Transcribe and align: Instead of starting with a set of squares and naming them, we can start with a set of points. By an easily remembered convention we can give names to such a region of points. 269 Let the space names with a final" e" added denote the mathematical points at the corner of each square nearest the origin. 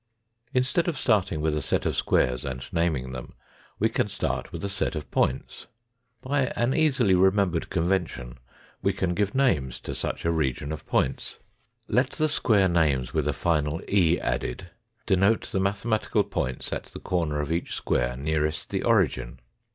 Instead 0.51 0.87
of 0.87 0.97
starting 0.97 1.41
with 1.41 1.55
a 1.55 1.61
set 1.61 1.85
of 1.85 1.95
squares 1.95 2.43
and 2.43 2.65
naming 2.73 3.11
them, 3.11 3.35
we 3.77 3.87
can 3.87 4.07
start 4.09 4.51
with 4.51 4.65
a 4.65 4.67
set 4.69 4.95
of 4.95 5.11
points. 5.11 5.67
By 6.23 6.47
an 6.55 6.73
easily 6.73 7.13
remembered 7.13 7.69
convention 7.69 8.39
we 8.81 8.93
can 8.93 9.13
give 9.13 9.35
names 9.35 9.79
to 9.81 9.93
such 9.93 10.25
a 10.25 10.31
region 10.31 10.71
of 10.71 10.87
points. 10.87 11.37
269 11.87 11.95
Let 11.97 12.09
the 12.13 12.29
space 12.29 12.69
names 12.71 13.13
with 13.13 13.27
a 13.27 13.31
final" 13.31 13.79
e" 14.03 14.19
added 14.19 14.71
denote 15.05 15.43
the 15.51 15.59
mathematical 15.59 16.23
points 16.23 16.73
at 16.73 16.85
the 16.85 16.99
corner 16.99 17.39
of 17.39 17.51
each 17.51 17.75
square 17.75 18.15
nearest 18.17 18.71
the 18.71 18.81
origin. 18.81 19.37